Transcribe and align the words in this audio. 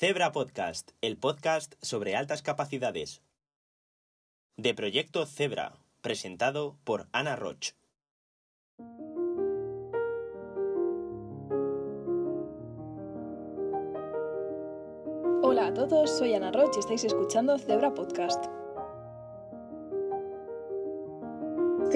Zebra 0.00 0.30
Podcast, 0.30 0.92
el 1.00 1.16
podcast 1.16 1.74
sobre 1.82 2.14
altas 2.14 2.40
capacidades. 2.40 3.20
De 4.56 4.72
Proyecto 4.72 5.26
Zebra, 5.26 5.72
presentado 6.02 6.76
por 6.84 7.08
Ana 7.10 7.34
Roch. 7.34 7.72
Hola 15.42 15.66
a 15.66 15.74
todos, 15.74 16.16
soy 16.16 16.34
Ana 16.34 16.52
Roch 16.52 16.76
y 16.76 16.78
estáis 16.78 17.02
escuchando 17.02 17.58
Zebra 17.58 17.92
Podcast. 17.92 18.44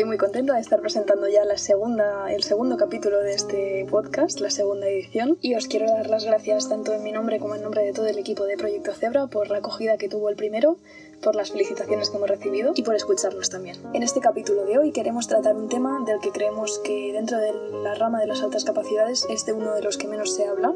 Estoy 0.03 0.09
muy 0.09 0.19
contenta 0.19 0.55
de 0.55 0.61
estar 0.61 0.81
presentando 0.81 1.29
ya 1.29 1.45
la 1.45 1.57
segunda, 1.57 2.33
el 2.33 2.43
segundo 2.43 2.77
capítulo 2.77 3.21
de 3.21 3.35
este 3.35 3.87
podcast, 3.89 4.41
la 4.41 4.51
segunda 4.51 4.89
edición, 4.89 5.39
y 5.41 5.55
os 5.55 5.69
quiero 5.69 5.87
dar 5.87 6.11
las 6.11 6.25
gracias 6.25 6.69
tanto 6.69 6.93
en 6.93 7.05
mi 7.05 7.13
nombre 7.13 7.39
como 7.39 7.55
en 7.55 7.63
nombre 7.63 7.85
de 7.85 7.93
todo 7.93 8.09
el 8.09 8.19
equipo 8.19 8.43
de 8.45 8.57
Proyecto 8.57 8.93
Zebra 8.95 9.29
por 9.29 9.49
la 9.49 9.59
acogida 9.59 9.99
que 9.99 10.09
tuvo 10.09 10.29
el 10.29 10.35
primero, 10.35 10.77
por 11.23 11.37
las 11.37 11.53
felicitaciones 11.53 12.11
que 12.11 12.17
hemos 12.17 12.29
recibido 12.29 12.73
y 12.75 12.83
por 12.83 12.97
escucharnos 12.97 13.49
también. 13.49 13.77
En 13.95 14.03
este 14.03 14.19
capítulo 14.19 14.65
de 14.65 14.77
hoy 14.77 14.91
queremos 14.91 15.29
tratar 15.29 15.55
un 15.55 15.69
tema 15.69 16.03
del 16.05 16.19
que 16.19 16.33
creemos 16.33 16.81
que 16.81 17.13
dentro 17.13 17.39
de 17.39 17.53
la 17.85 17.95
rama 17.95 18.19
de 18.19 18.27
las 18.27 18.43
altas 18.43 18.65
capacidades 18.65 19.25
es 19.31 19.47
de 19.47 19.53
uno 19.53 19.73
de 19.73 19.83
los 19.83 19.99
que 19.99 20.09
menos 20.09 20.35
se 20.35 20.49
habla, 20.49 20.75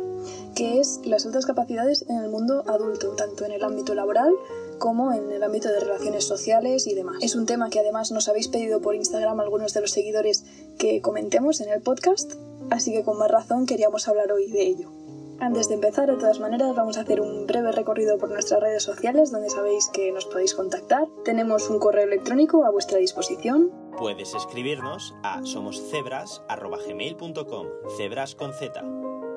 que 0.55 0.79
es 0.79 1.01
las 1.05 1.27
altas 1.27 1.47
capacidades 1.47 2.05
en 2.09 2.19
el 2.19 2.31
mundo 2.31 2.62
adulto, 2.69 3.17
tanto 3.17 3.45
en 3.45 3.51
el 3.51 3.65
ámbito 3.65 3.93
laboral 3.97 4.33
como 4.79 5.12
en 5.12 5.33
el 5.33 5.43
ámbito 5.43 5.69
de 5.69 5.80
relaciones 5.80 6.25
sociales 6.25 6.87
y 6.87 6.95
demás. 6.95 7.17
Es 7.21 7.34
un 7.34 7.47
tema 7.47 7.71
que 7.71 7.80
además 7.80 8.12
nos 8.12 8.29
habéis 8.29 8.48
pedido 8.48 8.80
por 8.80 8.95
Instagram 8.95 9.41
algunos 9.41 9.75
de 9.75 9.80
los 9.80 9.91
seguidores 9.91 10.45
que 10.79 11.01
comentemos 11.01 11.61
en 11.61 11.71
el 11.71 11.83
podcast, 11.83 12.34
así 12.71 12.93
que 12.93 13.03
con 13.03 13.19
más 13.19 13.31
razón 13.31 13.67
queríamos 13.67 14.07
hablar 14.09 14.31
hoy 14.33 14.51
de 14.51 14.62
ello. 14.62 14.91
Antes 15.39 15.69
de 15.69 15.75
empezar, 15.75 16.11
de 16.11 16.17
todas 16.17 16.41
maneras, 16.41 16.75
vamos 16.75 16.97
a 16.97 17.03
hacer 17.03 17.20
un 17.20 17.47
breve 17.47 17.70
recorrido 17.70 18.17
por 18.17 18.31
nuestras 18.31 18.59
redes 18.61 18.83
sociales 18.83 19.31
donde 19.31 19.51
sabéis 19.51 19.91
que 19.93 20.11
nos 20.11 20.25
podéis 20.25 20.55
contactar. 20.55 21.06
Tenemos 21.25 21.69
un 21.69 21.78
correo 21.78 22.05
electrónico 22.05 22.65
a 22.65 22.70
vuestra 22.70 22.97
disposición. 22.98 23.70
Puedes 23.98 24.33
escribirnos 24.34 25.15
a 25.22 25.45
somoscebras.gmail.com, 25.45 27.67
cebras 27.98 28.34
con 28.34 28.55
Z. 28.55 28.83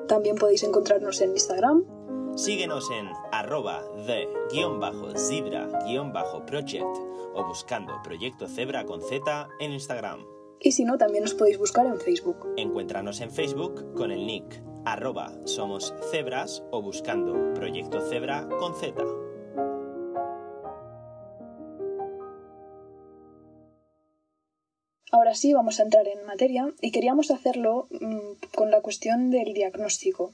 También 0.08 0.36
podéis 0.36 0.62
encontrarnos 0.62 1.20
en 1.20 1.32
Instagram, 1.32 1.84
Síguenos 2.36 2.90
en 2.90 3.08
arroba 3.32 3.82
the-zebra-project 4.06 6.96
o 7.34 7.44
buscando 7.46 8.00
Proyecto 8.02 8.48
Zebra 8.48 8.84
con 8.84 9.02
Z 9.02 9.48
en 9.60 9.72
Instagram. 9.72 10.24
y 10.62 10.72
si 10.72 10.84
no, 10.84 10.98
también 10.98 11.24
os 11.24 11.34
podéis 11.34 11.58
buscar 11.58 11.86
en 11.86 11.98
Facebook. 11.98 12.46
Encuéntranos 12.56 13.20
en 13.20 13.30
Facebook 13.30 13.94
con 13.94 14.10
el 14.10 14.26
nick 14.26 14.62
arroba 14.84 15.32
somos 15.44 15.94
cebras 16.10 16.62
o 16.70 16.82
buscando 16.82 17.54
Proyecto 17.54 18.00
Zebra 18.00 18.48
con 18.58 18.74
Z. 18.74 19.02
Ahora 25.12 25.34
sí, 25.34 25.52
vamos 25.52 25.80
a 25.80 25.82
entrar 25.82 26.06
en 26.06 26.24
materia 26.24 26.72
y 26.80 26.92
queríamos 26.92 27.30
hacerlo 27.30 27.88
mm, 27.90 28.54
con 28.54 28.70
la 28.70 28.80
cuestión 28.80 29.30
del 29.30 29.52
diagnóstico. 29.54 30.32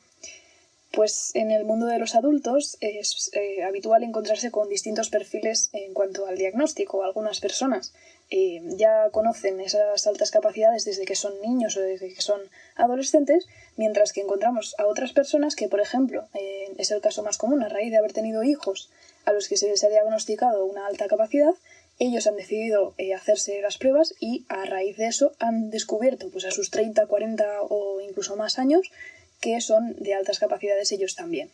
Pues 0.96 1.32
en 1.34 1.50
el 1.50 1.66
mundo 1.66 1.84
de 1.88 1.98
los 1.98 2.14
adultos 2.14 2.78
es 2.80 3.30
eh, 3.34 3.62
habitual 3.64 4.02
encontrarse 4.02 4.50
con 4.50 4.70
distintos 4.70 5.10
perfiles 5.10 5.68
en 5.74 5.92
cuanto 5.92 6.26
al 6.26 6.38
diagnóstico. 6.38 7.04
Algunas 7.04 7.38
personas 7.38 7.92
eh, 8.30 8.62
ya 8.78 9.10
conocen 9.10 9.60
esas 9.60 10.06
altas 10.06 10.30
capacidades 10.30 10.86
desde 10.86 11.04
que 11.04 11.14
son 11.14 11.34
niños 11.42 11.76
o 11.76 11.82
desde 11.82 12.14
que 12.14 12.22
son 12.22 12.40
adolescentes, 12.76 13.46
mientras 13.76 14.14
que 14.14 14.22
encontramos 14.22 14.74
a 14.78 14.86
otras 14.86 15.12
personas 15.12 15.54
que, 15.54 15.68
por 15.68 15.80
ejemplo, 15.80 16.28
eh, 16.32 16.72
es 16.78 16.90
el 16.90 17.02
caso 17.02 17.22
más 17.22 17.36
común 17.36 17.62
a 17.62 17.68
raíz 17.68 17.90
de 17.90 17.98
haber 17.98 18.14
tenido 18.14 18.42
hijos 18.42 18.88
a 19.26 19.32
los 19.32 19.48
que 19.48 19.58
se 19.58 19.68
les 19.68 19.84
ha 19.84 19.90
diagnosticado 19.90 20.64
una 20.64 20.86
alta 20.86 21.08
capacidad, 21.08 21.52
ellos 21.98 22.26
han 22.26 22.36
decidido 22.36 22.94
hacerse 23.14 23.60
las 23.62 23.78
pruebas 23.78 24.14
y 24.20 24.44
a 24.48 24.66
raíz 24.66 24.98
de 24.98 25.06
eso 25.06 25.32
han 25.38 25.70
descubierto 25.70 26.30
pues 26.30 26.44
a 26.44 26.50
sus 26.50 26.70
30, 26.70 27.06
40 27.06 27.62
o 27.62 28.00
incluso 28.02 28.36
más 28.36 28.58
años 28.58 28.90
que 29.40 29.60
son 29.60 29.94
de 29.96 30.14
altas 30.14 30.38
capacidades 30.38 30.92
ellos 30.92 31.14
también. 31.14 31.50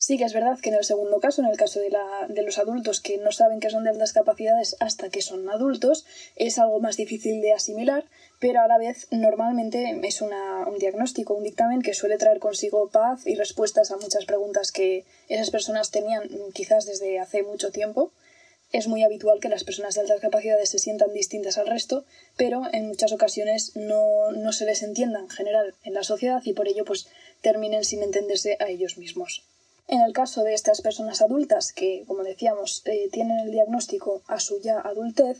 Sí 0.00 0.16
que 0.16 0.24
es 0.24 0.32
verdad 0.32 0.58
que 0.62 0.68
en 0.68 0.76
el 0.76 0.84
segundo 0.84 1.18
caso, 1.18 1.42
en 1.42 1.48
el 1.48 1.56
caso 1.56 1.80
de, 1.80 1.90
la, 1.90 2.26
de 2.28 2.42
los 2.42 2.58
adultos 2.58 3.00
que 3.00 3.18
no 3.18 3.32
saben 3.32 3.58
que 3.58 3.68
son 3.68 3.82
de 3.82 3.90
altas 3.90 4.12
capacidades 4.12 4.76
hasta 4.78 5.10
que 5.10 5.22
son 5.22 5.50
adultos, 5.50 6.06
es 6.36 6.60
algo 6.60 6.78
más 6.78 6.96
difícil 6.96 7.42
de 7.42 7.52
asimilar, 7.52 8.04
pero 8.38 8.60
a 8.60 8.68
la 8.68 8.78
vez 8.78 9.08
normalmente 9.10 9.98
es 10.04 10.22
una, 10.22 10.68
un 10.68 10.78
diagnóstico, 10.78 11.34
un 11.34 11.42
dictamen 11.42 11.82
que 11.82 11.94
suele 11.94 12.16
traer 12.16 12.38
consigo 12.38 12.88
paz 12.90 13.26
y 13.26 13.34
respuestas 13.34 13.90
a 13.90 13.96
muchas 13.96 14.24
preguntas 14.24 14.70
que 14.70 15.04
esas 15.28 15.50
personas 15.50 15.90
tenían 15.90 16.28
quizás 16.54 16.86
desde 16.86 17.18
hace 17.18 17.42
mucho 17.42 17.72
tiempo. 17.72 18.12
Es 18.70 18.86
muy 18.86 19.02
habitual 19.02 19.40
que 19.40 19.48
las 19.48 19.64
personas 19.64 19.94
de 19.94 20.02
altas 20.02 20.20
capacidades 20.20 20.68
se 20.68 20.78
sientan 20.78 21.14
distintas 21.14 21.56
al 21.56 21.66
resto, 21.66 22.04
pero 22.36 22.62
en 22.72 22.86
muchas 22.86 23.12
ocasiones 23.12 23.72
no, 23.76 24.30
no 24.32 24.52
se 24.52 24.66
les 24.66 24.82
entienda 24.82 25.20
en 25.20 25.30
general 25.30 25.74
en 25.84 25.94
la 25.94 26.02
sociedad 26.02 26.42
y 26.44 26.52
por 26.52 26.68
ello 26.68 26.84
pues 26.84 27.08
terminen 27.40 27.84
sin 27.84 28.02
entenderse 28.02 28.58
a 28.60 28.68
ellos 28.68 28.98
mismos. 28.98 29.44
En 29.86 30.02
el 30.02 30.12
caso 30.12 30.44
de 30.44 30.52
estas 30.52 30.82
personas 30.82 31.22
adultas 31.22 31.72
que, 31.72 32.04
como 32.06 32.22
decíamos, 32.22 32.82
eh, 32.84 33.08
tienen 33.10 33.38
el 33.38 33.52
diagnóstico 33.52 34.22
a 34.26 34.38
su 34.38 34.60
ya 34.60 34.80
adultez, 34.80 35.38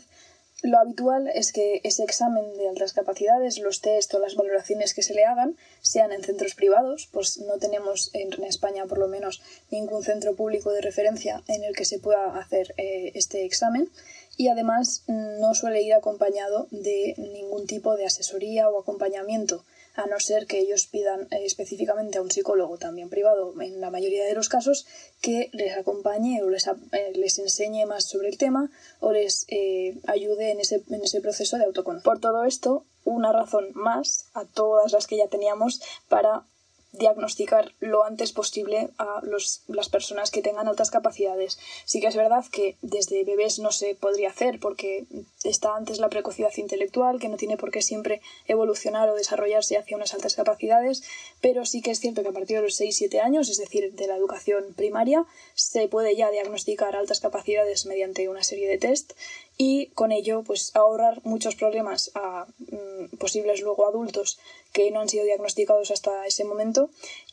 lo 0.61 0.77
habitual 0.77 1.29
es 1.33 1.53
que 1.53 1.79
ese 1.83 2.03
examen 2.03 2.53
de 2.57 2.67
altas 2.67 2.93
capacidades, 2.93 3.59
los 3.59 3.79
test 3.81 4.13
o 4.13 4.19
las 4.19 4.35
valoraciones 4.35 4.93
que 4.93 5.03
se 5.03 5.13
le 5.13 5.23
hagan, 5.23 5.55
sean 5.81 6.11
en 6.11 6.23
centros 6.23 6.53
privados, 6.53 7.07
pues 7.11 7.37
no 7.39 7.57
tenemos 7.59 8.11
en 8.13 8.43
España 8.43 8.85
por 8.85 8.97
lo 8.97 9.07
menos 9.07 9.41
ningún 9.71 10.03
centro 10.03 10.35
público 10.35 10.71
de 10.71 10.81
referencia 10.81 11.43
en 11.47 11.63
el 11.63 11.75
que 11.75 11.85
se 11.85 11.99
pueda 11.99 12.37
hacer 12.37 12.73
eh, 12.77 13.11
este 13.15 13.45
examen. 13.45 13.89
Y 14.35 14.47
además 14.47 15.03
no 15.07 15.53
suele 15.53 15.81
ir 15.81 15.93
acompañado 15.93 16.67
de 16.71 17.13
ningún 17.17 17.65
tipo 17.65 17.95
de 17.95 18.05
asesoría 18.05 18.69
o 18.69 18.79
acompañamiento 18.79 19.63
a 19.95 20.05
no 20.07 20.19
ser 20.19 20.47
que 20.47 20.59
ellos 20.59 20.87
pidan 20.87 21.27
eh, 21.31 21.45
específicamente 21.45 22.17
a 22.17 22.21
un 22.21 22.31
psicólogo 22.31 22.77
también 22.77 23.09
privado 23.09 23.53
en 23.61 23.81
la 23.81 23.91
mayoría 23.91 24.25
de 24.25 24.33
los 24.33 24.49
casos 24.49 24.85
que 25.21 25.49
les 25.53 25.77
acompañe 25.77 26.41
o 26.43 26.49
les, 26.49 26.67
eh, 26.67 27.11
les 27.15 27.39
enseñe 27.39 27.85
más 27.85 28.05
sobre 28.05 28.29
el 28.29 28.37
tema 28.37 28.69
o 28.99 29.11
les 29.11 29.45
eh, 29.49 29.97
ayude 30.07 30.51
en 30.51 30.59
ese, 30.59 30.83
en 30.89 31.03
ese 31.03 31.21
proceso 31.21 31.57
de 31.57 31.65
autoconocimiento. 31.65 32.09
Por 32.09 32.19
todo 32.19 32.45
esto, 32.45 32.85
una 33.03 33.31
razón 33.31 33.69
más 33.73 34.27
a 34.33 34.45
todas 34.45 34.91
las 34.91 35.07
que 35.07 35.17
ya 35.17 35.27
teníamos 35.27 35.81
para 36.07 36.43
diagnosticar 36.91 37.73
lo 37.79 38.03
antes 38.03 38.31
posible 38.31 38.89
a 38.97 39.21
los, 39.23 39.61
las 39.67 39.89
personas 39.89 40.31
que 40.31 40.41
tengan 40.41 40.67
altas 40.67 40.91
capacidades. 40.91 41.59
Sí 41.85 42.01
que 42.01 42.07
es 42.07 42.15
verdad 42.15 42.45
que 42.51 42.77
desde 42.81 43.23
bebés 43.23 43.59
no 43.59 43.71
se 43.71 43.95
podría 43.95 44.29
hacer 44.29 44.59
porque 44.59 45.05
está 45.43 45.75
antes 45.75 45.99
la 45.99 46.09
precocidad 46.09 46.51
intelectual, 46.57 47.19
que 47.19 47.29
no 47.29 47.37
tiene 47.37 47.57
por 47.57 47.71
qué 47.71 47.81
siempre 47.81 48.21
evolucionar 48.47 49.09
o 49.09 49.15
desarrollarse 49.15 49.77
hacia 49.77 49.97
unas 49.97 50.13
altas 50.13 50.35
capacidades, 50.35 51.03
pero 51.41 51.65
sí 51.65 51.81
que 51.81 51.91
es 51.91 51.99
cierto 51.99 52.23
que 52.23 52.29
a 52.29 52.33
partir 52.33 52.57
de 52.57 52.63
los 52.63 52.79
6-7 52.79 53.21
años, 53.21 53.49
es 53.49 53.57
decir, 53.57 53.93
de 53.93 54.07
la 54.07 54.15
educación 54.15 54.73
primaria, 54.75 55.25
se 55.53 55.87
puede 55.87 56.15
ya 56.15 56.31
diagnosticar 56.31 56.95
altas 56.95 57.19
capacidades 57.19 57.85
mediante 57.85 58.29
una 58.29 58.43
serie 58.43 58.67
de 58.67 58.77
test 58.77 59.13
y 59.61 59.87
con 59.87 60.13
ello 60.13 60.43
pues 60.43 60.73
ahorrar 60.73 61.19
muchos 61.25 61.55
problemas 61.55 62.11
a 62.15 62.47
mm, 62.59 63.17
posibles 63.17 63.59
luego 63.59 63.85
adultos 63.85 64.39
que 64.71 64.89
no 64.89 65.01
han 65.01 65.09
sido 65.09 65.25
diagnosticados 65.25 65.91
hasta 65.91 66.25
ese 66.25 66.45
momento 66.45 66.78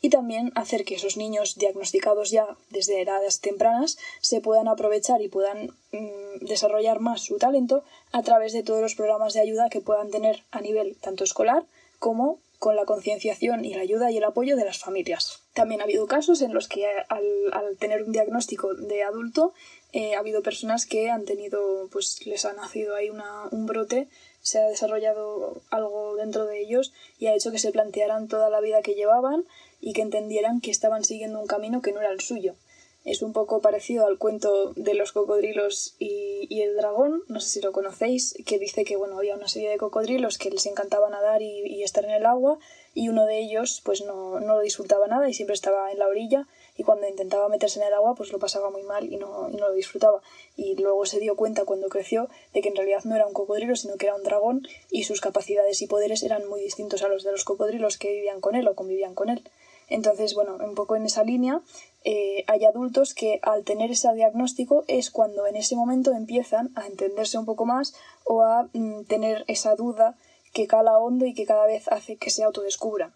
y 0.01 0.09
también 0.09 0.51
hacer 0.55 0.83
que 0.83 0.95
esos 0.95 1.17
niños 1.17 1.55
diagnosticados 1.55 2.31
ya 2.31 2.45
desde 2.69 3.01
edades 3.01 3.39
tempranas 3.39 3.97
se 4.21 4.41
puedan 4.41 4.67
aprovechar 4.67 5.21
y 5.21 5.29
puedan 5.29 5.73
mm, 5.91 6.45
desarrollar 6.45 6.99
más 6.99 7.21
su 7.21 7.37
talento 7.37 7.83
a 8.11 8.23
través 8.23 8.53
de 8.53 8.63
todos 8.63 8.81
los 8.81 8.95
programas 8.95 9.33
de 9.33 9.41
ayuda 9.41 9.69
que 9.69 9.81
puedan 9.81 10.11
tener 10.11 10.43
a 10.51 10.61
nivel 10.61 10.97
tanto 10.99 11.23
escolar 11.23 11.63
como 11.99 12.39
con 12.59 12.75
la 12.75 12.85
concienciación 12.85 13.65
y 13.65 13.75
la 13.75 13.81
ayuda 13.81 14.11
y 14.11 14.17
el 14.17 14.23
apoyo 14.23 14.55
de 14.55 14.65
las 14.65 14.79
familias. 14.79 15.43
También 15.53 15.81
ha 15.81 15.83
habido 15.83 16.07
casos 16.07 16.41
en 16.41 16.53
los 16.53 16.67
que 16.67 16.87
al, 16.87 17.77
tener 17.77 18.03
un 18.03 18.11
diagnóstico 18.11 18.73
de 18.73 19.03
adulto 19.03 19.53
eh, 19.93 20.15
ha 20.15 20.19
habido 20.19 20.41
personas 20.41 20.85
que 20.85 21.09
han 21.09 21.25
tenido, 21.25 21.87
pues 21.91 22.25
les 22.25 22.45
ha 22.45 22.53
nacido 22.53 22.95
ahí 22.95 23.09
un 23.09 23.65
brote, 23.65 24.07
se 24.47 24.59
ha 24.59 24.69
desarrollado 24.69 25.61
algo 25.71 26.15
dentro 26.15 26.45
de 26.45 26.61
ellos 26.61 26.93
y 27.19 27.27
ha 27.27 27.35
hecho 27.35 27.51
que 27.51 27.59
se 27.59 27.71
plantearan 27.71 28.29
toda 28.29 28.49
la 28.49 28.61
vida 28.61 28.81
que 28.81 28.95
llevaban 28.95 29.45
y 29.81 29.91
que 29.91 30.01
entendieran 30.01 30.61
que 30.61 30.71
estaban 30.71 31.03
siguiendo 31.03 31.39
un 31.39 31.47
camino 31.47 31.81
que 31.81 31.91
no 31.91 31.99
era 31.99 32.11
el 32.11 32.21
suyo. 32.21 32.55
Es 33.03 33.21
un 33.21 33.33
poco 33.33 33.61
parecido 33.61 34.05
al 34.05 34.17
cuento 34.17 34.73
de 34.75 34.93
los 34.93 35.11
cocodrilos 35.11 35.95
y, 35.99 36.61
el 36.61 36.75
dragón, 36.75 37.23
no 37.27 37.39
sé 37.39 37.49
si 37.49 37.61
lo 37.61 37.71
conocéis, 37.71 38.35
que 38.45 38.57
dice 38.57 38.83
que 38.83 38.95
bueno, 38.95 39.17
había 39.17 39.35
una 39.35 39.47
serie 39.47 39.69
de 39.69 39.77
cocodrilos 39.77 40.37
que 40.37 40.49
les 40.49 40.65
encantaba 40.65 41.09
nadar 41.09 41.41
y, 41.41 41.61
y 41.65 41.83
estar 41.83 42.05
en 42.05 42.11
el 42.11 42.25
agua 42.25 42.57
y 42.93 43.09
uno 43.09 43.25
de 43.25 43.39
ellos 43.39 43.81
pues 43.83 44.01
no, 44.03 44.39
no 44.39 44.55
lo 44.55 44.61
disfrutaba 44.61 45.07
nada 45.07 45.29
y 45.29 45.33
siempre 45.33 45.53
estaba 45.53 45.91
en 45.91 45.99
la 45.99 46.07
orilla 46.07 46.47
y 46.77 46.83
cuando 46.83 47.07
intentaba 47.07 47.49
meterse 47.49 47.79
en 47.79 47.87
el 47.87 47.93
agua 47.93 48.15
pues 48.15 48.31
lo 48.31 48.39
pasaba 48.39 48.69
muy 48.69 48.83
mal 48.83 49.11
y 49.11 49.17
no, 49.17 49.49
y 49.49 49.55
no 49.55 49.67
lo 49.67 49.73
disfrutaba. 49.73 50.21
Y 50.55 50.75
luego 50.75 51.05
se 51.05 51.19
dio 51.19 51.35
cuenta 51.35 51.65
cuando 51.65 51.89
creció 51.89 52.29
de 52.53 52.61
que 52.61 52.69
en 52.69 52.75
realidad 52.75 53.03
no 53.03 53.15
era 53.15 53.27
un 53.27 53.33
cocodrilo 53.33 53.75
sino 53.75 53.97
que 53.97 54.05
era 54.05 54.15
un 54.15 54.23
dragón 54.23 54.67
y 54.91 55.03
sus 55.03 55.21
capacidades 55.21 55.81
y 55.81 55.87
poderes 55.87 56.23
eran 56.23 56.47
muy 56.47 56.61
distintos 56.61 57.03
a 57.03 57.07
los 57.07 57.23
de 57.23 57.31
los 57.31 57.43
cocodrilos 57.43 57.97
que 57.97 58.11
vivían 58.11 58.39
con 58.39 58.55
él 58.55 58.67
o 58.67 58.75
convivían 58.75 59.15
con 59.15 59.29
él. 59.29 59.43
Entonces, 59.89 60.33
bueno, 60.33 60.57
un 60.57 60.75
poco 60.75 60.95
en 60.95 61.05
esa 61.05 61.23
línea, 61.23 61.61
eh, 62.03 62.43
hay 62.47 62.65
adultos 62.65 63.13
que 63.13 63.39
al 63.41 63.63
tener 63.63 63.91
ese 63.91 64.13
diagnóstico 64.13 64.83
es 64.87 65.11
cuando 65.11 65.47
en 65.47 65.55
ese 65.55 65.75
momento 65.75 66.11
empiezan 66.11 66.71
a 66.75 66.87
entenderse 66.87 67.37
un 67.37 67.45
poco 67.45 67.65
más 67.65 67.95
o 68.25 68.43
a 68.43 68.69
mm, 68.73 69.05
tener 69.05 69.45
esa 69.47 69.75
duda 69.75 70.17
que 70.53 70.67
cala 70.67 70.97
hondo 70.97 71.25
y 71.25 71.33
que 71.33 71.45
cada 71.45 71.65
vez 71.65 71.87
hace 71.87 72.17
que 72.17 72.29
se 72.29 72.43
autodescubran. 72.43 73.13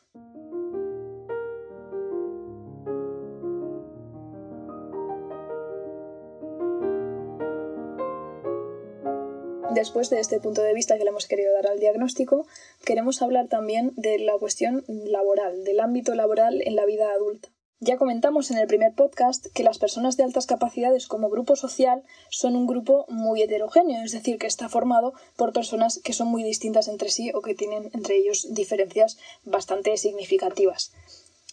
Después 9.81 10.11
de 10.11 10.19
este 10.19 10.39
punto 10.39 10.61
de 10.61 10.75
vista 10.75 10.95
que 10.95 11.03
le 11.03 11.09
hemos 11.09 11.25
querido 11.25 11.53
dar 11.53 11.65
al 11.65 11.79
diagnóstico, 11.79 12.45
queremos 12.85 13.23
hablar 13.23 13.47
también 13.47 13.93
de 13.95 14.19
la 14.19 14.33
cuestión 14.37 14.83
laboral, 14.87 15.63
del 15.63 15.79
ámbito 15.79 16.13
laboral 16.13 16.61
en 16.63 16.75
la 16.75 16.85
vida 16.85 17.11
adulta. 17.11 17.49
Ya 17.79 17.97
comentamos 17.97 18.51
en 18.51 18.59
el 18.59 18.67
primer 18.67 18.93
podcast 18.93 19.47
que 19.55 19.63
las 19.63 19.79
personas 19.79 20.17
de 20.17 20.23
altas 20.23 20.45
capacidades 20.45 21.07
como 21.07 21.31
grupo 21.31 21.55
social 21.55 22.03
son 22.29 22.55
un 22.55 22.67
grupo 22.67 23.07
muy 23.09 23.41
heterogéneo, 23.41 24.03
es 24.03 24.11
decir, 24.11 24.37
que 24.37 24.45
está 24.45 24.69
formado 24.69 25.15
por 25.35 25.51
personas 25.51 25.99
que 26.03 26.13
son 26.13 26.27
muy 26.27 26.43
distintas 26.43 26.87
entre 26.87 27.09
sí 27.09 27.31
o 27.33 27.41
que 27.41 27.55
tienen 27.55 27.89
entre 27.95 28.17
ellos 28.17 28.53
diferencias 28.53 29.17
bastante 29.45 29.97
significativas. 29.97 30.93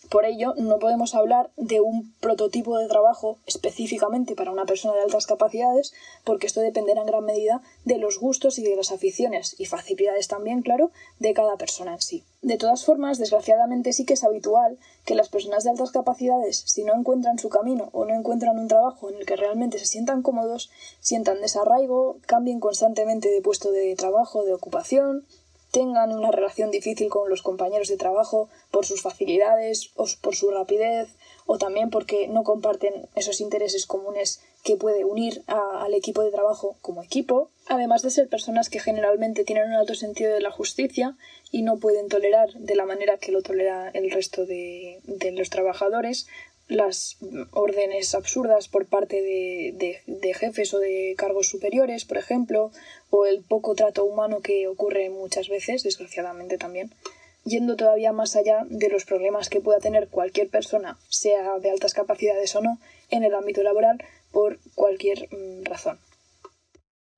Por 0.09 0.25
ello, 0.25 0.55
no 0.57 0.79
podemos 0.79 1.15
hablar 1.15 1.51
de 1.57 1.81
un 1.81 2.15
prototipo 2.21 2.79
de 2.79 2.89
trabajo 2.89 3.39
específicamente 3.47 4.35
para 4.35 4.51
una 4.51 4.65
persona 4.65 4.95
de 4.95 5.03
altas 5.03 5.27
capacidades, 5.27 5.93
porque 6.25 6.47
esto 6.47 6.61
dependerá 6.61 7.03
en 7.03 7.09
gran 7.09 7.25
medida 7.25 7.61
de 7.85 7.99
los 7.99 8.19
gustos 8.19 8.59
y 8.59 8.63
de 8.63 8.75
las 8.75 8.91
aficiones 8.91 9.55
y 9.59 9.67
facilidades 9.67 10.27
también, 10.29 10.63
claro, 10.63 10.91
de 11.19 11.35
cada 11.35 11.57
persona 11.57 11.93
en 11.93 12.01
sí. 12.01 12.25
De 12.41 12.57
todas 12.57 12.85
formas, 12.85 13.19
desgraciadamente 13.19 13.93
sí 13.93 14.07
que 14.07 14.15
es 14.15 14.25
habitual 14.25 14.79
que 15.05 15.15
las 15.15 15.29
personas 15.29 15.65
de 15.65 15.71
altas 15.71 15.91
capacidades, 15.91 16.63
si 16.67 16.85
no 16.85 16.95
encuentran 16.95 17.39
su 17.39 17.49
camino 17.49 17.91
o 17.93 18.05
no 18.05 18.15
encuentran 18.15 18.59
un 18.59 18.69
trabajo 18.69 19.11
en 19.11 19.17
el 19.17 19.27
que 19.27 19.37
realmente 19.37 19.79
se 19.79 19.87
sientan 19.87 20.23
cómodos, 20.23 20.71
sientan 21.01 21.41
desarraigo, 21.41 22.19
cambien 22.27 22.61
constantemente 22.61 23.29
de 23.29 23.43
puesto 23.43 23.73
de 23.73 23.95
trabajo, 23.97 24.45
de 24.45 24.55
ocupación, 24.55 25.27
tengan 25.71 26.13
una 26.13 26.31
relación 26.31 26.71
difícil 26.71 27.09
con 27.09 27.29
los 27.29 27.43
compañeros 27.43 27.89
de 27.89 27.97
trabajo 27.97 28.49
por 28.71 28.87
sus 28.87 29.03
facilidades 29.03 29.91
o 29.97 30.07
por 30.23 30.35
su 30.35 30.51
rapidez 30.51 31.09
o 31.47 31.59
también 31.59 31.91
porque 31.91 32.29
no 32.29 32.45
comparten 32.45 33.09
esos 33.15 33.41
intereses 33.41 33.87
comunes 33.87 34.41
que 34.65 34.77
puede 34.77 35.05
unir 35.05 35.43
al 35.47 35.95
equipo 35.95 36.23
de 36.23 36.31
trabajo 36.31 36.77
como 36.83 37.03
equipo, 37.03 37.51
además 37.67 38.03
de 38.03 38.11
ser 38.11 38.29
personas 38.29 38.69
que 38.69 38.81
generalmente 38.81 39.45
tienen 39.45 39.69
un 39.69 39.75
alto 39.75 39.95
sentido 39.95 40.35
de 40.35 40.41
la 40.41 40.51
justicia 40.51 41.17
y 41.51 41.63
no 41.63 41.79
pueden 41.79 42.09
tolerar 42.09 42.53
de 42.53 42.75
la 42.75 42.85
manera 42.85 43.17
que 43.17 43.33
lo 43.33 43.43
tolera 43.43 43.89
el 43.91 44.11
resto 44.11 44.45
de, 44.45 45.01
de 45.05 45.33
los 45.33 45.49
trabajadores 45.49 46.27
las 46.69 47.17
órdenes 47.53 48.15
absurdas 48.15 48.69
por 48.69 48.87
parte 48.87 49.23
de, 49.23 50.01
de, 50.07 50.35
jefes 50.35 50.73
o 50.75 50.79
de 50.79 51.15
cargos 51.17 51.49
superiores, 51.49 52.05
por 52.05 52.19
ejemplo, 52.19 52.71
o 53.11 53.27
el 53.27 53.43
poco 53.43 53.75
trato 53.75 54.05
humano 54.05 54.41
que 54.41 54.69
ocurre 54.69 55.09
muchas 55.09 55.49
veces, 55.49 55.83
desgraciadamente 55.83 56.59
también, 56.59 56.95
yendo 57.45 57.77
todavía 57.77 58.13
más 58.13 58.37
allá 58.37 58.67
de 58.69 58.91
los 58.91 59.07
problemas 59.07 59.49
que 59.49 59.61
pueda 59.61 59.79
tener 59.79 60.09
cualquier 60.09 60.51
persona, 60.51 60.99
sea 61.09 61.59
de 61.59 61.71
altas 61.71 61.95
capacidades 61.95 62.55
o 62.55 62.61
no, 62.61 62.79
en 63.11 63.25
el 63.25 63.35
ámbito 63.35 63.63
laboral 63.63 64.03
por 64.31 64.59
cualquier 64.75 65.29
mm, 65.31 65.65
razón. 65.65 65.99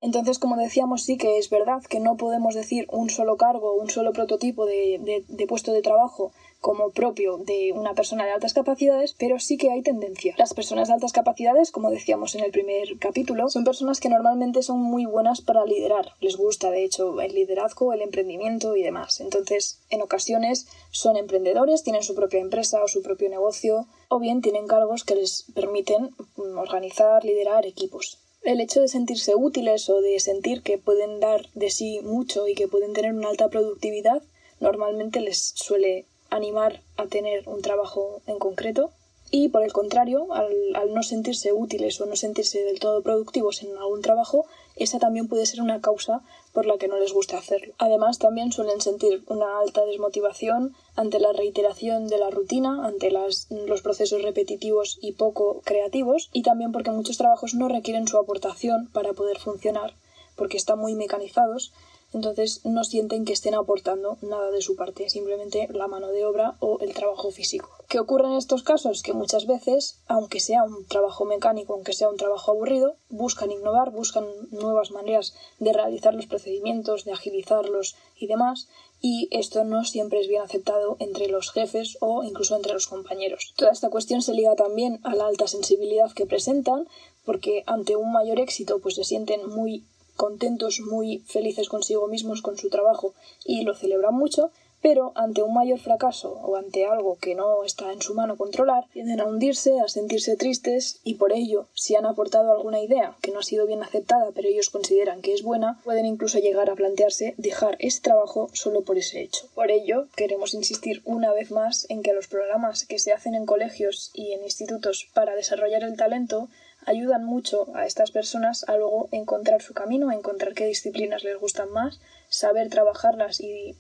Entonces, 0.03 0.39
como 0.39 0.57
decíamos, 0.57 1.03
sí 1.03 1.19
que 1.19 1.37
es 1.37 1.51
verdad 1.51 1.83
que 1.83 2.01
no 2.01 2.17
podemos 2.17 2.55
decir 2.55 2.87
un 2.91 3.11
solo 3.11 3.37
cargo, 3.37 3.75
un 3.75 3.91
solo 3.91 4.13
prototipo 4.13 4.65
de, 4.65 5.25
de, 5.29 5.47
puesto 5.47 5.75
de 5.75 5.83
trabajo 5.83 6.33
como 6.59 6.91
propio 6.91 7.37
de 7.37 7.73
una 7.75 7.93
persona 7.93 8.25
de 8.25 8.33
altas 8.33 8.55
capacidades, 8.55 9.15
pero 9.19 9.39
sí 9.39 9.59
que 9.59 9.71
hay 9.71 9.83
tendencia. 9.83 10.35
Las 10.39 10.55
personas 10.55 10.89
de 10.89 10.95
altas 10.95 11.13
capacidades, 11.13 11.71
como 11.71 11.91
decíamos 11.91 12.35
en 12.35 12.45
el 12.45 12.51
primer 12.51 12.99
capítulo, 12.99 13.51
son 13.51 13.65
personas 13.65 14.01
que 14.01 14.09
normalmente 14.09 14.63
son 14.63 14.81
muy 14.81 15.05
buenas 15.05 15.43
para 15.43 15.67
liderar. 15.67 16.13
Les 16.21 16.37
gusta, 16.37 16.71
de 16.71 16.85
hecho, 16.85 17.21
el 17.21 17.35
liderazgo, 17.35 17.93
el 17.93 18.01
emprendimiento 18.01 18.77
y 18.77 18.83
demás. 18.83 19.21
Entonces, 19.21 19.81
en 19.91 20.01
ocasiones 20.01 20.67
son 20.91 21.19
emprendedores, 21.19 21.83
tienen 21.83 22.03
su 22.03 22.15
propia 22.15 22.41
empresa 22.41 22.83
o 22.83 22.89
su 22.89 23.03
propio 23.03 23.29
negocio, 23.29 23.87
o 24.09 24.19
bien 24.19 24.41
tienen 24.41 24.67
cargos 24.67 25.05
que 25.05 25.17
les 25.17 25.45
permiten 25.55 26.15
organizar, 26.57 27.23
liderar 27.23 27.67
equipos 27.67 28.19
el 28.43 28.61
hecho 28.61 28.81
de 28.81 28.89
sentirse 28.89 29.35
útiles 29.35 29.89
o 29.91 30.01
de 30.01 30.19
sentir 30.21 30.63
que 30.63 30.79
pueden 30.79 31.21
dar 31.21 31.49
de 31.55 31.71
sí 31.71 32.01
mucho 32.03 32.49
y 32.49 32.55
que 32.55 32.69
pueden 32.69 32.93
tener 32.93 33.13
una 33.13 33.29
alta 33.29 33.49
productividad, 33.49 34.23
normalmente 34.61 35.21
les 35.21 35.39
suele 35.39 36.07
animar 36.31 36.81
a 36.97 37.07
tener 37.07 37.49
un 37.49 37.63
trabajo 37.63 38.23
en 38.27 38.39
concreto 38.39 38.93
y 39.31 39.49
por 39.49 39.63
el 39.63 39.73
contrario, 39.73 40.33
al, 40.33 40.93
no 40.93 41.03
sentirse 41.03 41.53
útiles 41.53 42.01
o 42.01 42.07
no 42.07 42.17
sentirse 42.17 42.63
del 42.65 42.81
todo 42.81 43.03
productivos 43.03 43.63
en 43.63 43.77
algún 43.77 44.03
trabajo, 44.03 44.47
esa 44.75 44.99
también 44.99 45.29
puede 45.29 45.47
ser 45.47 45.61
una 45.61 45.81
causa 45.81 46.23
por 46.53 46.67
la 46.67 46.79
que 46.79 46.89
no 46.89 46.99
les 46.99 47.13
gusta 47.13 47.39
hacerlo. 47.39 47.75
Además, 47.79 48.19
también 48.19 48.51
suelen 48.51 48.81
sentir 48.81 49.23
una 49.29 49.61
alta 49.61 49.85
desmotivación 49.85 50.75
ante 50.97 51.21
la 51.21 51.33
reiteración 51.33 52.09
de 52.09 52.19
la 52.19 52.31
rutina, 52.31 52.85
ante 52.85 53.11
las, 53.11 53.47
los 53.51 53.83
procesos 53.83 54.23
repetitivos 54.23 54.99
y 55.01 55.13
poco 55.13 55.61
creativos, 55.65 56.29
y 56.33 56.43
también 56.43 56.73
porque 56.73 56.91
muchos 56.91 57.19
trabajos 57.19 57.55
no 57.55 57.69
requieren 57.69 58.09
su 58.09 58.19
aportación 58.19 58.89
para 58.93 59.13
poder 59.13 59.39
funcionar, 59.39 59.95
porque 60.35 60.57
están 60.57 60.81
muy 60.81 60.95
mecanizados 60.95 61.73
entonces 62.13 62.61
no 62.65 62.85
sienten 62.85 63.25
que 63.25 63.33
estén 63.33 63.55
aportando 63.55 64.19
nada 64.23 64.51
de 64.51 64.63
su 64.63 64.77
parte, 64.77 65.09
simplemente 65.09 65.69
la 65.71 65.87
mano 65.87 66.09
de 66.09 66.25
obra 66.25 66.57
o 66.61 66.79
el 66.81 66.95
trabajo 66.95 67.31
físico. 67.31 67.71
¿Qué 67.89 67.99
ocurre 67.99 68.27
en 68.27 68.35
estos 68.35 68.63
casos? 68.63 69.03
Que 69.03 69.13
muchas 69.13 69.47
veces, 69.47 69.99
aunque 70.07 70.41
sea 70.41 70.63
un 70.65 70.85
trabajo 70.87 71.25
mecánico, 71.25 71.75
aunque 71.75 71.93
sea 71.93 72.09
un 72.09 72.17
trabajo 72.17 72.53
aburrido, 72.53 72.97
buscan 73.09 73.51
innovar, 73.51 73.91
buscan 73.91 74.27
nuevas 74.51 74.91
maneras 74.91 75.35
de 75.59 75.73
realizar 75.73 76.15
los 76.15 76.27
procedimientos, 76.27 77.05
de 77.05 77.13
agilizarlos 77.13 77.97
y 78.17 78.27
demás, 78.27 78.69
y 79.01 79.29
esto 79.31 79.65
no 79.65 79.85
siempre 79.85 80.21
es 80.21 80.29
bien 80.29 80.43
aceptado 80.43 80.97
entre 80.99 81.29
los 81.29 81.51
jefes 81.53 81.97
o 82.01 82.23
incluso 82.23 82.55
entre 82.57 82.75
los 82.75 82.87
compañeros. 82.87 83.55
Toda 83.57 83.73
esta 83.73 83.89
cuestión 83.89 84.21
se 84.21 84.35
liga 84.35 84.55
también 84.57 85.01
a 85.05 85.15
la 85.15 85.27
alta 85.27 85.47
sensibilidad 85.47 86.13
que 86.13 86.27
presentan, 86.27 86.87
porque 87.25 87.65
ante 87.67 87.97
un 87.97 88.13
mayor 88.13 88.41
éxito 88.41 88.81
pues 88.81 88.97
se 88.97 89.05
sienten 89.05 89.49
muy 89.49 89.85
contentos, 90.17 90.81
muy 90.81 91.19
felices 91.27 91.69
consigo 91.69 92.07
mismos 92.07 92.43
con 92.43 92.57
su 92.57 92.69
trabajo 92.71 93.15
y 93.45 93.63
lo 93.63 93.75
celebran 93.75 94.15
mucho, 94.15 94.51
pero 94.83 95.13
ante 95.15 95.43
un 95.43 95.55
mayor 95.55 95.79
fracaso 95.79 96.33
o 96.43 96.57
ante 96.57 96.87
algo 96.87 97.19
que 97.19 97.35
no 97.35 97.65
está 97.65 97.93
en 97.93 98.01
su 98.01 98.15
mano 98.15 98.37
controlar, 98.37 98.87
tienden 98.93 99.21
a 99.21 99.27
hundirse, 99.27 99.81
a 99.81 99.89
sentirse 99.89 100.37
tristes 100.37 101.01
y 101.05 101.15
por 101.15 101.33
ello, 101.33 101.67
si 101.75 101.97
han 101.97 102.07
aportado 102.07 102.53
alguna 102.53 102.81
idea 102.81 103.17
que 103.21 103.31
no 103.31 103.41
ha 103.41 103.43
sido 103.43 103.67
bien 103.67 103.83
aceptada 103.83 104.31
pero 104.35 104.49
ellos 104.49 104.71
consideran 104.71 105.21
que 105.21 105.35
es 105.35 105.43
buena, 105.43 105.81
pueden 105.85 106.07
incluso 106.07 106.39
llegar 106.39 106.71
a 106.71 106.75
plantearse 106.75 107.35
dejar 107.37 107.77
ese 107.79 108.01
trabajo 108.01 108.49
solo 108.53 108.83
por 108.83 108.97
ese 108.97 109.21
hecho. 109.21 109.49
Por 109.55 109.71
ello, 109.71 110.07
queremos 110.17 110.55
insistir 110.55 111.03
una 111.05 111.33
vez 111.33 111.51
más 111.51 111.87
en 111.91 112.03
que 112.03 112.15
los 112.15 112.29
programas 112.29 112.87
que 112.87 112.99
se 112.99 113.13
hacen 113.13 113.35
en 113.35 113.47
colegios 113.47 114.11
y 114.15 114.33
en 114.33 114.45
institutos 114.45 115.09
para 115.13 115.35
desarrollar 115.35 115.83
el 115.83 115.97
talento 115.97 116.49
ayudan 116.87 117.25
mucho 117.25 117.75
a 117.75 117.87
estas 117.87 118.11
personas 118.11 118.65
a 118.69 118.77
luego 118.77 119.09
encontrar 119.13 119.63
su 119.63 119.75
camino, 119.75 120.11
a 120.11 120.15
encontrar 120.15 120.55
qué 120.55 120.67
disciplinas 120.67 121.25
les 121.25 121.39
gustan 121.39 121.71
más, 121.71 122.01
saber 122.29 122.69
trabajarlas 122.69 123.41
y 123.41 123.77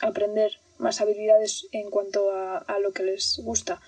aprender 0.00 0.52
más 0.78 1.00
habilidades 1.00 1.66
en 1.72 1.90
cuanto 1.90 2.30
a, 2.30 2.58
a 2.58 2.78
lo 2.78 2.92
que 2.92 3.02
les 3.02 3.40
gusta 3.42 3.80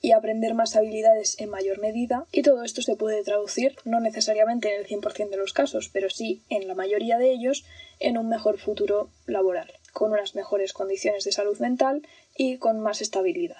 y 0.00 0.12
aprender 0.12 0.54
más 0.54 0.76
habilidades 0.76 1.40
en 1.40 1.50
mayor 1.50 1.80
medida 1.80 2.26
y 2.30 2.42
todo 2.42 2.62
esto 2.62 2.82
se 2.82 2.96
puede 2.96 3.24
traducir 3.24 3.76
no 3.84 4.00
necesariamente 4.00 4.72
en 4.72 4.80
el 4.80 4.86
100% 4.86 5.30
de 5.30 5.36
los 5.36 5.52
casos, 5.52 5.90
pero 5.92 6.10
sí 6.10 6.42
en 6.48 6.68
la 6.68 6.74
mayoría 6.74 7.18
de 7.18 7.32
ellos 7.32 7.64
en 7.98 8.18
un 8.18 8.28
mejor 8.28 8.58
futuro 8.58 9.10
laboral, 9.26 9.72
con 9.92 10.12
unas 10.12 10.34
mejores 10.34 10.72
condiciones 10.72 11.24
de 11.24 11.32
salud 11.32 11.58
mental 11.58 12.06
y 12.36 12.58
con 12.58 12.78
más 12.80 13.00
estabilidad. 13.00 13.56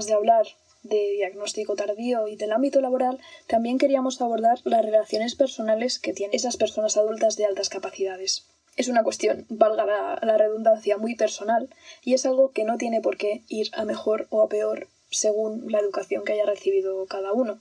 De 0.00 0.14
hablar 0.14 0.46
de 0.82 1.12
diagnóstico 1.16 1.76
tardío 1.76 2.26
y 2.26 2.36
del 2.36 2.52
ámbito 2.52 2.80
laboral, 2.80 3.20
también 3.46 3.78
queríamos 3.78 4.20
abordar 4.20 4.58
las 4.64 4.82
relaciones 4.82 5.34
personales 5.34 5.98
que 5.98 6.12
tienen 6.12 6.34
esas 6.34 6.56
personas 6.56 6.96
adultas 6.96 7.36
de 7.36 7.44
altas 7.44 7.68
capacidades. 7.68 8.46
Es 8.76 8.88
una 8.88 9.04
cuestión, 9.04 9.44
valga 9.50 9.84
la, 9.84 10.38
redundancia, 10.38 10.96
muy 10.96 11.14
personal 11.14 11.68
y 12.02 12.14
es 12.14 12.24
algo 12.24 12.52
que 12.52 12.64
no 12.64 12.78
tiene 12.78 13.02
por 13.02 13.18
qué 13.18 13.42
ir 13.48 13.68
a 13.74 13.84
mejor 13.84 14.26
o 14.30 14.42
a 14.42 14.48
peor 14.48 14.88
según 15.10 15.70
la 15.70 15.78
educación 15.78 16.24
que 16.24 16.32
haya 16.32 16.46
recibido 16.46 17.04
cada 17.06 17.32
uno. 17.32 17.60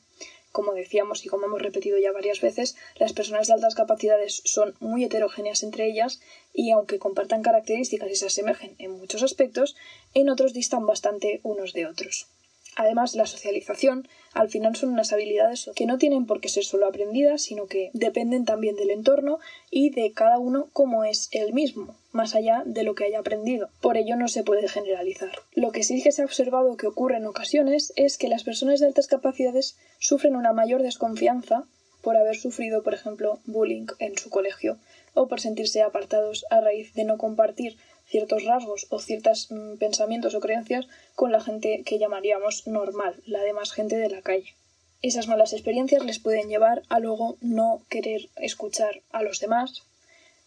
Como 0.51 0.73
decíamos 0.73 1.25
y 1.25 1.29
como 1.29 1.45
hemos 1.45 1.61
repetido 1.61 1.97
ya 1.97 2.11
varias 2.11 2.41
veces, 2.41 2.75
las 2.95 3.13
personas 3.13 3.47
de 3.47 3.53
altas 3.53 3.75
capacidades 3.75 4.41
son 4.45 4.75
muy 4.79 5.03
heterogéneas 5.03 5.63
entre 5.63 5.87
ellas 5.87 6.21
y 6.53 6.71
aunque 6.71 6.99
compartan 6.99 7.41
características 7.41 8.11
y 8.11 8.15
se 8.15 8.27
asemejen 8.27 8.75
en 8.77 8.91
muchos 8.91 9.23
aspectos, 9.23 9.75
en 10.13 10.29
otros 10.29 10.53
distan 10.53 10.85
bastante 10.85 11.39
unos 11.43 11.73
de 11.73 11.85
otros. 11.87 12.27
Además, 12.75 13.15
la 13.15 13.25
socialización 13.25 14.07
al 14.33 14.49
final 14.49 14.75
son 14.75 14.89
unas 14.89 15.11
habilidades 15.11 15.69
que 15.75 15.85
no 15.85 15.97
tienen 15.97 16.25
por 16.25 16.39
qué 16.39 16.47
ser 16.47 16.63
solo 16.63 16.87
aprendidas, 16.87 17.41
sino 17.41 17.67
que 17.67 17.91
dependen 17.93 18.45
también 18.45 18.75
del 18.75 18.91
entorno 18.91 19.39
y 19.69 19.89
de 19.89 20.13
cada 20.13 20.39
uno 20.39 20.69
como 20.71 21.03
es 21.03 21.27
el 21.31 21.53
mismo, 21.53 21.95
más 22.11 22.33
allá 22.33 22.63
de 22.65 22.83
lo 22.83 22.95
que 22.95 23.03
haya 23.05 23.19
aprendido. 23.19 23.69
Por 23.81 23.97
ello 23.97 24.15
no 24.15 24.29
se 24.29 24.43
puede 24.43 24.69
generalizar. 24.69 25.31
Lo 25.53 25.71
que 25.71 25.83
sí 25.83 26.01
que 26.01 26.11
se 26.11 26.21
ha 26.21 26.25
observado 26.25 26.77
que 26.77 26.87
ocurre 26.87 27.17
en 27.17 27.25
ocasiones 27.25 27.91
es 27.97 28.17
que 28.17 28.29
las 28.29 28.43
personas 28.43 28.79
de 28.79 28.87
altas 28.87 29.07
capacidades 29.07 29.77
sufren 29.99 30.35
una 30.35 30.53
mayor 30.53 30.81
desconfianza 30.81 31.65
por 32.01 32.17
haber 32.17 32.35
sufrido, 32.35 32.83
por 32.83 32.93
ejemplo, 32.93 33.39
bullying 33.45 33.87
en 33.99 34.17
su 34.17 34.29
colegio 34.29 34.77
o 35.13 35.27
por 35.27 35.41
sentirse 35.41 35.81
apartados 35.81 36.45
a 36.49 36.61
raíz 36.61 36.93
de 36.93 37.03
no 37.03 37.17
compartir 37.17 37.77
ciertos 38.11 38.43
rasgos 38.43 38.85
o 38.89 38.99
ciertos 38.99 39.47
mm, 39.49 39.77
pensamientos 39.77 40.35
o 40.35 40.41
creencias 40.41 40.85
con 41.15 41.31
la 41.31 41.41
gente 41.41 41.83
que 41.85 41.97
llamaríamos 41.97 42.67
normal, 42.67 43.15
la 43.25 43.41
demás 43.41 43.71
gente 43.71 43.95
de 43.95 44.09
la 44.09 44.21
calle. 44.21 44.53
Esas 45.01 45.27
malas 45.27 45.53
experiencias 45.53 46.05
les 46.05 46.19
pueden 46.19 46.49
llevar 46.49 46.83
a 46.89 46.99
luego 46.99 47.37
no 47.41 47.81
querer 47.89 48.29
escuchar 48.35 49.01
a 49.11 49.23
los 49.23 49.39
demás, 49.39 49.83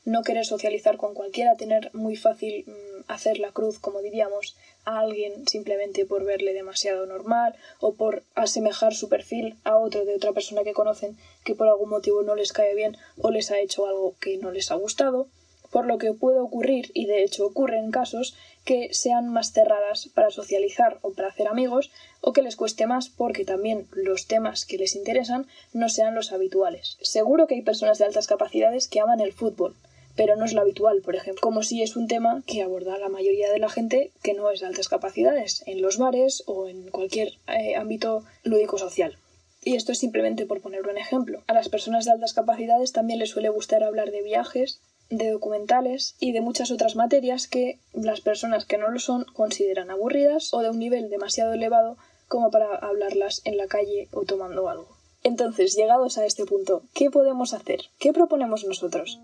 no 0.05 0.23
querer 0.23 0.45
socializar 0.45 0.99
con 0.99 1.15
cualquiera, 1.15 1.57
tener 1.57 1.91
muy 1.95 2.17
fácil 2.17 2.65
mm, 2.67 3.11
hacer 3.11 3.39
la 3.39 3.53
cruz, 3.53 3.79
como 3.79 4.03
diríamos, 4.03 4.57
a 4.85 5.01
alguien 5.01 5.49
simplemente 5.49 6.05
por 6.05 6.25
verle 6.25 6.53
demasiado 6.53 7.07
normal 7.07 7.55
o 7.81 7.95
por 7.95 8.25
asemejar 8.35 8.95
su 8.95 9.09
perfil 9.09 9.57
a 9.65 9.79
otro 9.79 10.05
de 10.05 10.15
otra 10.15 10.33
persona 10.33 10.65
que 10.65 10.75
conocen 10.75 11.17
que 11.45 11.55
por 11.55 11.69
algún 11.69 11.89
motivo 11.89 12.23
no 12.23 12.35
les 12.35 12.53
cae 12.53 12.75
bien 12.75 12.99
o 13.17 13.31
les 13.31 13.51
ha 13.51 13.59
hecho 13.59 13.87
algo 13.87 14.15
que 14.21 14.37
no 14.37 14.51
les 14.51 14.71
ha 14.71 14.75
gustado 14.75 15.29
por 15.75 15.87
lo 15.87 15.99
que 15.99 16.13
puede 16.13 16.39
ocurrir, 16.39 16.93
y 16.95 17.07
de 17.07 17.25
hecho 17.25 17.45
ocurre 17.45 17.81
en 17.81 17.91
casos, 17.91 18.37
que 18.65 18.95
sean 18.95 19.29
más 19.29 19.51
cerradas 19.51 20.09
para 20.15 20.31
socializar 20.31 21.01
o 21.03 21.11
para 21.15 21.27
hacer 21.27 21.49
amigos, 21.49 21.91
o 22.21 22.33
que 22.33 22.43
les 22.43 22.55
cueste 22.55 22.87
más 22.87 23.09
porque 23.09 23.45
también 23.45 23.89
los 23.91 24.29
temas 24.29 24.67
que 24.67 24.79
les 24.79 24.95
interesan 24.95 25.49
no 25.73 25.89
sean 25.89 26.15
los 26.15 26.31
habituales. 26.31 26.97
Seguro 27.03 27.49
que 27.49 27.57
hay 27.57 27.63
personas 27.63 27.99
de 27.99 28.05
altas 28.05 28.29
capacidades 28.29 28.87
que 28.87 29.01
aman 29.01 29.19
el 29.19 29.33
fútbol, 29.33 29.75
pero 30.15 30.37
no 30.37 30.45
es 30.45 30.53
lo 30.53 30.61
habitual, 30.61 31.01
por 31.01 31.17
ejemplo, 31.17 31.41
como 31.43 31.65
si 31.65 31.83
es 31.83 31.97
un 31.97 32.07
tema 32.07 32.45
que 32.47 32.63
aborda 32.63 32.97
la 32.99 33.09
mayoría 33.09 33.51
de 33.51 33.59
la 33.59 33.69
gente 33.69 34.13
que 34.23 34.35
no 34.35 34.53
es 34.53 34.61
de 34.61 34.67
altas 34.67 34.89
capacidades, 34.89 35.65
en 35.67 35.83
los 35.83 35.99
bares 35.99 36.45
o 36.47 36.69
en 36.69 36.89
cualquier 36.93 37.33
eh, 37.49 37.75
ámbito 37.75 38.23
lúdico 38.45 38.79
social. 38.79 39.19
Y 39.65 39.75
esto 39.75 39.91
es 39.91 39.99
simplemente 39.99 40.47
por 40.47 40.61
poner 40.61 40.87
un 40.87 40.99
ejemplo. 40.99 41.43
A 41.49 41.55
las 41.55 41.69
personas 41.69 42.05
de 42.05 42.13
altas 42.13 42.33
capacidades 42.33 42.93
también 42.93 43.19
les 43.19 43.31
suele 43.31 43.49
gustar 43.49 43.83
hablar 43.83 44.13
de 44.13 44.23
viajes, 44.23 44.81
de 45.11 45.31
documentales 45.31 46.17
y 46.19 46.33
de 46.33 46.41
muchas 46.41 46.71
otras 46.71 46.97
materias 46.97 47.47
que 47.47 47.79
las 47.93 48.21
personas 48.21 48.65
que 48.65 48.79
no 48.79 48.91
lo 48.91 48.99
son 48.99 49.25
consideran 49.33 49.91
aburridas 49.91 50.53
o 50.53 50.61
de 50.61 50.71
un 50.71 50.79
nivel 50.79 51.11
demasiado 51.11 51.53
elevado 51.53 51.97
como 52.29 52.51
para 52.51 52.75
hablarlas 52.75 53.43
en 53.45 53.57
la 53.57 53.67
calle 53.67 54.09
o 54.13 54.23
tomando 54.23 54.69
algo. 54.69 54.89
Entonces, 55.23 55.75
llegados 55.75 56.19
a 56.19 56.27
este 56.27 56.45
punto, 56.45 56.83
¿qué 56.93 57.11
podemos 57.11 57.55
hacer? 57.55 57.81
¿Qué 57.99 58.13
proponemos 58.13 58.65
nosotros? 58.65 59.21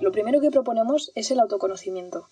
Lo 0.00 0.10
primero 0.10 0.40
que 0.40 0.50
proponemos 0.50 1.12
es 1.14 1.30
el 1.30 1.38
autoconocimiento. 1.38 2.26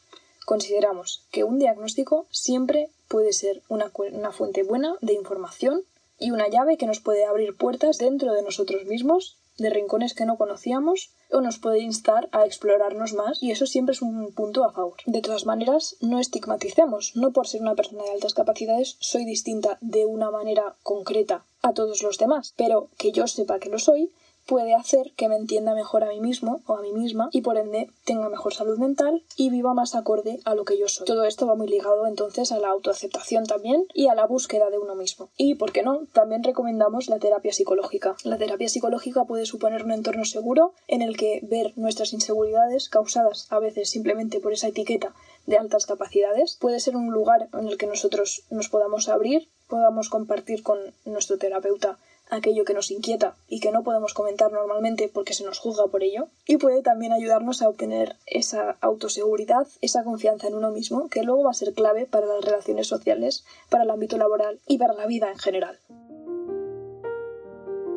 Consideramos 0.50 1.22
que 1.30 1.44
un 1.44 1.60
diagnóstico 1.60 2.26
siempre 2.32 2.90
puede 3.06 3.32
ser 3.32 3.62
una, 3.68 3.92
fuente 4.32 4.64
buena 4.64 4.96
de 5.00 5.12
información 5.12 5.84
y 6.18 6.32
una 6.32 6.48
llave 6.48 6.76
que 6.76 6.88
nos 6.88 6.98
puede 6.98 7.24
abrir 7.24 7.56
puertas 7.56 7.98
dentro 7.98 8.32
de 8.32 8.42
nosotros 8.42 8.84
mismos, 8.84 9.36
de 9.58 9.70
rincones 9.70 10.12
que 10.12 10.24
no 10.24 10.36
conocíamos, 10.36 11.10
o 11.30 11.40
nos 11.40 11.60
puede 11.60 11.78
instar 11.78 12.28
a 12.32 12.46
explorarnos 12.46 13.12
más, 13.12 13.40
y 13.40 13.52
eso 13.52 13.64
siempre 13.64 13.92
es 13.92 14.02
un 14.02 14.32
punto 14.32 14.64
a 14.64 14.72
favor. 14.72 14.96
De 15.06 15.22
todas 15.22 15.46
maneras, 15.46 15.94
no 16.00 16.18
estigmaticemos, 16.18 17.12
no 17.14 17.30
por 17.30 17.46
ser 17.46 17.60
una 17.60 17.76
persona 17.76 18.02
de 18.02 18.10
altas 18.10 18.34
capacidades 18.34 18.96
soy 18.98 19.24
distinta 19.24 19.78
de 19.80 20.04
una 20.04 20.32
manera 20.32 20.74
concreta 20.82 21.44
a 21.62 21.74
todos 21.74 22.02
los 22.02 22.18
demás, 22.18 22.54
pero 22.56 22.88
que 22.98 23.12
yo 23.12 23.28
sepa 23.28 23.60
que 23.60 23.68
lo 23.68 23.78
soy 23.78 24.10
puede 24.50 24.74
hacer 24.74 25.12
que 25.16 25.28
me 25.28 25.36
entienda 25.36 25.76
mejor 25.76 26.02
a 26.02 26.08
mí 26.08 26.20
mismo 26.20 26.60
o 26.66 26.74
a 26.74 26.82
mí 26.82 26.92
misma 26.92 27.28
y 27.30 27.42
por 27.42 27.56
ende 27.56 27.88
tenga 28.04 28.28
mejor 28.28 28.52
salud 28.52 28.78
mental 28.78 29.22
y 29.36 29.48
viva 29.48 29.74
más 29.74 29.94
acorde 29.94 30.40
a 30.44 30.56
lo 30.56 30.64
que 30.64 30.76
yo 30.76 30.88
soy. 30.88 31.06
Todo 31.06 31.24
esto 31.24 31.46
va 31.46 31.54
muy 31.54 31.68
ligado 31.68 32.04
entonces 32.08 32.50
a 32.50 32.58
la 32.58 32.66
autoaceptación 32.66 33.46
también 33.46 33.86
y 33.94 34.08
a 34.08 34.16
la 34.16 34.26
búsqueda 34.26 34.68
de 34.68 34.78
uno 34.78 34.96
mismo. 34.96 35.28
Y, 35.36 35.54
¿por 35.54 35.70
qué 35.70 35.84
no? 35.84 36.00
También 36.12 36.42
recomendamos 36.42 37.08
la 37.08 37.20
terapia 37.20 37.52
psicológica. 37.52 38.16
La 38.24 38.38
terapia 38.38 38.68
psicológica 38.68 39.24
puede 39.24 39.46
suponer 39.46 39.84
un 39.84 39.92
entorno 39.92 40.24
seguro 40.24 40.72
en 40.88 41.02
el 41.02 41.16
que 41.16 41.38
ver 41.44 41.72
nuestras 41.76 42.12
inseguridades 42.12 42.88
causadas 42.88 43.46
a 43.50 43.60
veces 43.60 43.88
simplemente 43.88 44.40
por 44.40 44.52
esa 44.52 44.66
etiqueta 44.66 45.14
de 45.46 45.58
altas 45.58 45.86
capacidades 45.86 46.56
puede 46.60 46.80
ser 46.80 46.96
un 46.96 47.12
lugar 47.12 47.48
en 47.52 47.68
el 47.68 47.78
que 47.78 47.86
nosotros 47.86 48.42
nos 48.50 48.68
podamos 48.68 49.08
abrir, 49.08 49.48
podamos 49.68 50.08
compartir 50.08 50.64
con 50.64 50.78
nuestro 51.04 51.38
terapeuta 51.38 51.98
aquello 52.30 52.64
que 52.64 52.74
nos 52.74 52.90
inquieta 52.90 53.36
y 53.48 53.60
que 53.60 53.72
no 53.72 53.82
podemos 53.82 54.14
comentar 54.14 54.52
normalmente 54.52 55.10
porque 55.12 55.34
se 55.34 55.44
nos 55.44 55.58
juzga 55.58 55.86
por 55.88 56.02
ello, 56.02 56.28
y 56.46 56.56
puede 56.56 56.82
también 56.82 57.12
ayudarnos 57.12 57.62
a 57.62 57.68
obtener 57.68 58.16
esa 58.26 58.76
autoseguridad, 58.80 59.66
esa 59.80 60.04
confianza 60.04 60.48
en 60.48 60.54
uno 60.54 60.70
mismo, 60.70 61.08
que 61.08 61.22
luego 61.22 61.44
va 61.44 61.50
a 61.50 61.54
ser 61.54 61.74
clave 61.74 62.06
para 62.06 62.26
las 62.26 62.44
relaciones 62.44 62.86
sociales, 62.86 63.44
para 63.68 63.84
el 63.84 63.90
ámbito 63.90 64.16
laboral 64.16 64.60
y 64.66 64.78
para 64.78 64.94
la 64.94 65.06
vida 65.06 65.30
en 65.30 65.38
general. 65.38 65.78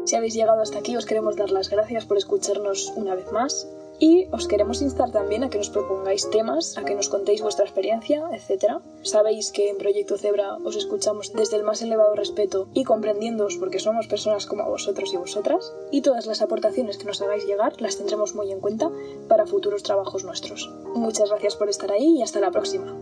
Si 0.06 0.16
habéis 0.18 0.34
llegado 0.34 0.62
hasta 0.62 0.80
aquí, 0.80 0.98
os 0.98 1.06
queremos 1.06 1.38
dar 1.38 1.50
las 1.52 1.70
gracias 1.70 2.06
por 2.06 2.18
escucharnos 2.18 2.92
una 2.96 3.16
vez 3.16 3.32
más. 3.32 3.68
Y 4.00 4.28
os 4.32 4.48
queremos 4.48 4.82
instar 4.82 5.12
también 5.12 5.44
a 5.44 5.50
que 5.50 5.58
nos 5.58 5.70
propongáis 5.70 6.30
temas, 6.30 6.78
a 6.78 6.84
que 6.84 6.96
nos 6.96 7.10
contéis 7.10 7.42
vuestra 7.42 7.66
experiencia, 7.66 8.24
etc. 8.34 8.80
Sabéis 9.02 9.52
que 9.52 9.70
en 9.70 9.78
Proyecto 9.78 10.18
Zebra 10.18 10.58
os 10.64 10.76
escuchamos 10.76 11.34
desde 11.34 11.58
el 11.58 11.64
más 11.64 11.82
elevado 11.82 12.16
respeto 12.16 12.68
y 12.74 12.84
comprendiéndoos 12.84 13.58
porque 13.58 13.80
somos 13.80 14.08
personas 14.08 14.46
como 14.46 14.70
vosotros 14.70 15.14
y 15.14 15.18
vosotras, 15.18 15.74
y 15.92 16.02
todas 16.02 16.26
las 16.26 16.42
aportaciones 16.42 16.98
que 16.98 17.06
nos 17.06 17.22
hagáis 17.22 17.46
llegar 17.46 17.82
las 17.82 17.98
tendremos 17.98 18.36
muy 18.36 18.52
en 18.52 18.60
cuenta 18.60 18.92
para 19.28 19.46
futuros 19.46 19.84
trabajos 19.84 20.24
nuestros. 20.24 20.70
Muchas 20.96 21.30
gracias 21.30 21.56
por 21.56 21.70
estar 21.70 21.92
ahí 21.92 22.18
y 22.18 22.22
hasta 22.22 22.40
la 22.40 22.52
próxima. 22.52 22.94